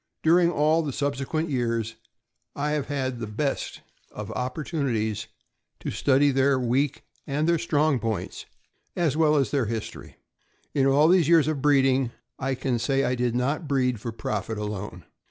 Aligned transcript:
During 0.23 0.49
all 0.49 0.81
the 0.81 0.91
subsequent 0.91 1.51
years, 1.51 1.93
I 2.55 2.71
have 2.71 2.87
had 2.87 3.19
the 3.19 3.27
best 3.27 3.81
of 4.09 4.31
opportunities 4.31 5.27
to 5.79 5.91
study 5.91 6.31
their 6.31 6.59
weak 6.59 7.03
and 7.27 7.47
their 7.47 7.59
strong 7.59 7.99
points, 7.99 8.47
as 8.95 9.15
well 9.15 9.35
as 9.35 9.51
their 9.51 9.67
history. 9.67 10.15
In 10.73 10.87
all 10.87 11.07
these 11.07 11.29
years 11.29 11.47
of 11.47 11.61
breeding,* 11.61 12.09
I 12.39 12.55
can 12.55 12.79
say 12.79 13.03
I 13.03 13.13
did 13.13 13.35
not 13.35 13.67
breed 13.67 13.99
for 13.99 14.11
profit 14.11 14.57
alone. 14.57 15.05